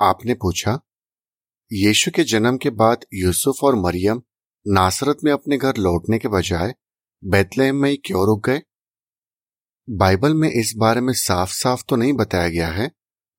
[0.00, 0.78] आपने पूछा,
[1.70, 4.22] यीशु के जन्म के बाद यूसुफ और मरियम
[4.66, 6.74] नासरत में अपने घर लौटने के बजाय
[7.22, 8.60] बैतलहम में ही क्यों रुक गए?
[9.88, 12.90] बाइबल में इस बारे में साफ़ साफ़ तो नहीं बताया गया है,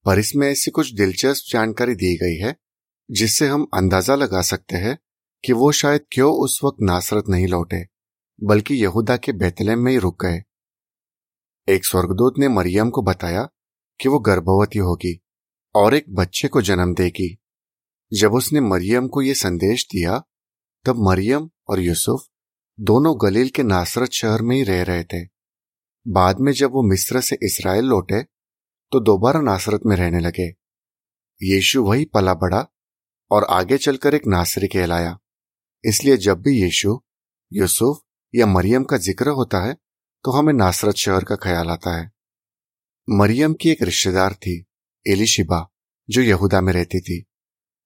[0.05, 2.55] पर इसमें ऐसी कुछ दिलचस्प जानकारी दी गई है,
[3.09, 4.97] जिससे हम अंदाज़ा लगा सकते हैं
[5.43, 7.83] कि वो शायद क्यों उस वक्त नासरत नहीं लौटे,
[8.41, 10.43] बल्कि यहूदा के बैतलहम में ही रुक गए।
[11.67, 13.47] एक स्वर्गदूत ने मरियम को बताया
[13.99, 15.19] कि वो गर्भवती होगी।
[15.75, 17.35] और एक बच्चे को जन्म देगी।
[18.11, 20.17] जब उसने मरियम को यह संदेश दिया,
[20.85, 22.27] तब मरियम और यूसुफ
[22.79, 25.23] दोनों गलील के नासरत शहर में ही रह रहे थे।
[26.05, 28.21] बाद में जब वो मिस्र से इसराइल लौटे
[28.91, 30.47] तो दोबारा नासरत में रहने लगे।
[31.41, 32.65] यीशु वही पला बढ़ा
[33.31, 35.17] और आगे चलकर एक नासरी कहलाया।
[35.83, 36.99] इसलिए जब भी यीशु,
[37.51, 38.01] यूसुफ
[38.33, 39.73] या मरियम का ज़िक्र होता है
[40.25, 42.09] तो हमें नासरत शहर का ख्याल आता है।
[43.07, 44.63] मरियम की एक रिश्तेदार थी।
[45.07, 45.69] एलिशिबा,
[46.09, 47.25] जो यहूदा में रहती थी।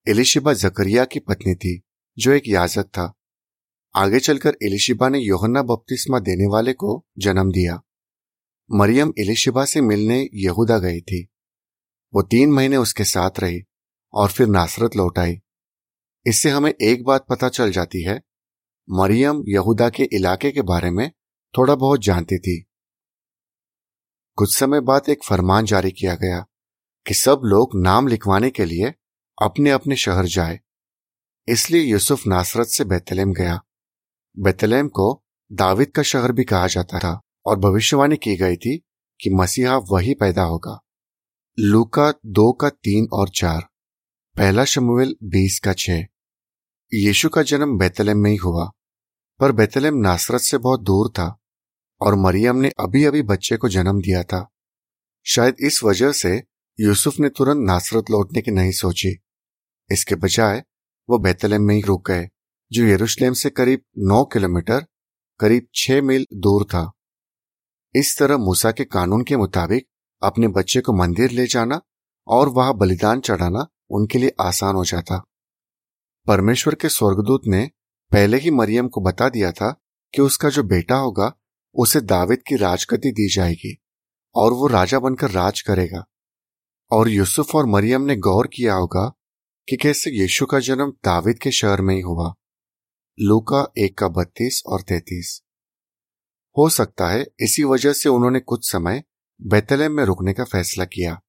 [0.08, 1.84] एलिशिबा जकरिया की पत्नी थी,
[2.18, 3.14] जो एक याजक था।
[3.96, 7.82] आगे चलकर एलिशिबा ने योहन्ना बपतिस्मा देने वाले को जन्म दिया।
[8.72, 11.28] मरियम एलिशिबा से मिलने यहूदा गई थी।
[12.14, 13.64] वो तीन महीने उसके साथ रही
[14.14, 15.42] और फिर नासरत लौट आई।
[16.26, 18.24] इससे हमें एक बात पता चल जाती है,
[18.90, 21.12] मरियम यहूदा के इलाके के बारे में
[21.58, 22.66] थोड़ा बहुत जानती थी।
[24.36, 26.46] कुछ समय बाद एक फरमान जारी किया गया।
[27.08, 28.94] कि सब लोग नाम लिखवाने के लिए
[29.42, 30.60] अपने अपने शहर जाए।
[31.48, 33.62] इसलिए यूसुफ नासरत से बेतलेम गया।
[34.40, 38.78] बेतलेम को दाविद का शहर भी कहा जाता था और भविष्यवाणी की गई थी
[39.22, 40.80] कि मसीहा वही पैदा होगा।
[41.60, 43.62] लूका दो का तीन और चार।
[44.38, 46.00] पहला शमुएल बीस का छह।
[46.94, 48.72] यीशु का जन्म बेतलेम में ही हुआ,
[49.40, 51.40] पर बेतलेम नासरत से बहुत दूर था
[52.02, 54.50] और मरियम ने अभी अभी बच्चे को जन्म दिया था।
[55.26, 56.44] शायद इस वजह से
[56.80, 59.20] यूसुफ ने तुरंत नासरत लौटने की नहीं सोची।
[59.92, 60.64] इसके बजाय
[61.10, 62.30] वो बैतलम में ही रुक गए,
[62.72, 64.86] जो यरूशलेम से करीब नौ किलोमीटर,
[65.40, 66.92] करीब छह मील दूर था।
[67.96, 69.88] इस तरह मूसा के कानून के मुताबिक
[70.24, 71.82] अपने बच्चे को मंदिर ले जाना
[72.28, 75.24] और वहाँ बलिदान चढ़ाना उनके लिए आसान हो जाता।
[76.28, 77.70] परमेश्वर के स्वर्गदूत ने
[78.12, 79.72] पहले ही मरियम को बता दिया था
[80.14, 81.32] कि उसका जो बेटा होगा,
[81.76, 83.78] उसे दाविद की राजगति दी जाएगी
[84.36, 86.06] और वो राजा बनकर राज करेगा।
[86.94, 89.14] और यूसुफ और मरियम ने गौर किया होगा
[89.70, 92.34] कि कैसे यीशु का जन्म दाविद के शहर में ही हुआ।
[93.20, 95.42] लूका एक का बत्तीस और तैतीस।
[96.58, 99.04] हो सकता है इसी वजह से उन्होंने कुछ समय
[99.42, 101.22] बेतलेम में रुकने का फैसला किया।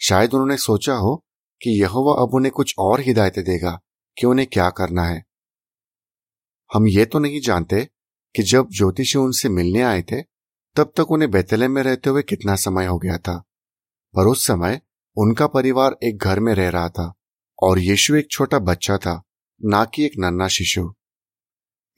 [0.00, 1.16] शायद उन्होंने सोचा हो
[1.62, 3.80] कि यह अब उन्हें कुछ और हिदायतें देगा
[4.18, 5.24] कि उन्हें क्या करना है।
[6.74, 7.88] हम ये तो नहीं जानते
[8.36, 10.22] कि जब ज्योतिषी उनसे मिलने आए थे,
[10.76, 13.42] तब तक उन्हें बेतलेम में रहते हुए कितना समय हो गया था।
[14.16, 14.80] पर उस समय
[15.18, 17.14] उनका परिवार एक घर में रह रहा था
[17.62, 19.22] और यीशु एक छोटा बच्चा था,
[19.64, 20.94] ना कि एक नन्ना शिशु।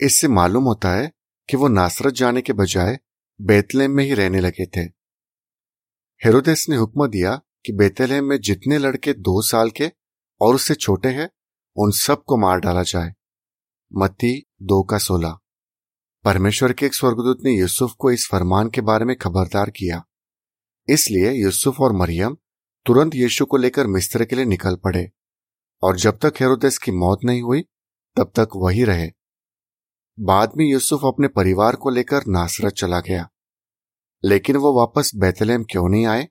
[0.00, 1.12] इससे मालूम होता है
[1.50, 2.98] कि वो नासरत जाने के बजाय
[3.40, 4.80] बेतलेम में ही रहने लगे थे।
[6.24, 9.92] हेरोदेस ने हुक्म दिया कि बेतलेम में जितने लड़के दो साल के
[10.40, 11.30] और उससे छोटे हैं,
[11.76, 13.14] उन सबको मार डाला जाए।
[13.94, 15.38] मत्ती दो का सोलह।
[16.24, 20.04] परमेश्वर के एक स्वर्गदूत ने यूसुफ को इस फरमान के बारे में खबरदार किया।
[20.88, 22.36] इसलिए यूसुफ और मरियम
[22.86, 25.10] तुरंत यीशु को लेकर मिस्र के लिए निकल पड़े,
[25.82, 27.62] और जब तक हेरोदेस की मौत नहीं हुई,
[28.16, 29.10] तब तक वही रहे।
[30.20, 33.28] बाद में यूसुफ अपने परिवार को लेकर नासरत चला गया।
[34.24, 36.28] लेकिन वो वापस बैतलेम क्यों नहीं आए?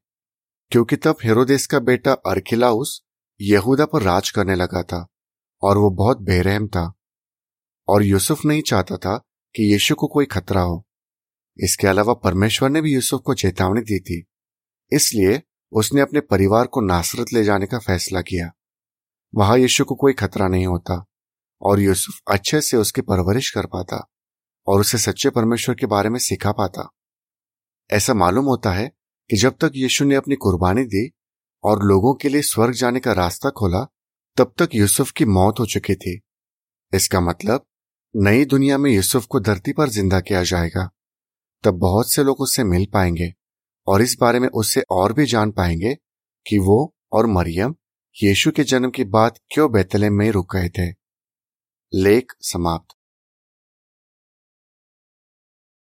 [0.71, 3.01] क्योंकि तब हेरोदेस का बेटा अर्खिलाउस
[3.41, 5.07] यहूदा पर राज करने लगा था,
[5.61, 6.93] और वो बहुत बेरहम था,
[7.87, 9.17] और यूसुफ नहीं चाहता था
[9.55, 10.87] कि यीशु को कोई खतरा हो।
[11.57, 14.25] इसके अलावा परमेश्वर ने भी यूसुफ को चेतावनी दी थी।
[14.91, 15.41] इसलिए
[15.71, 18.51] उसने अपने परिवार को नासरत ले जाने का फैसला किया।
[19.35, 21.05] वहाँ यीशु को कोई खतरा नहीं होता,
[21.61, 24.09] और यूसुफ अच्छे से उसकी परवरिश कर पाता,
[24.67, 26.91] और उसे सच्चे परमेश्वर के बारे में सिखा पाता।
[27.91, 28.91] ऐसा मालूम होता है
[29.29, 31.11] कि जब तक यीशु ने अपनी कुर्बानी दी
[31.63, 33.87] और लोगों के लिए स्वर्ग जाने का रास्ता खोला,
[34.37, 36.21] तब तक यूसुफ की मौत हो चुकी थी।
[36.93, 37.65] इसका मतलब
[38.15, 40.89] नई दुनिया में यूसुफ को धरती पर ज़िंदा किया जाएगा।
[41.63, 43.33] तब बहुत से लोग उससे मिल पाएँगे।
[43.87, 45.95] और इस बारे में उससे और भी जान पाएँगे
[46.47, 47.75] कि वो और मरियम
[48.23, 50.95] यीशु के जन्म की बात क्यों बेतले में रुक गए थे।
[51.93, 52.96] लेख समाप्त।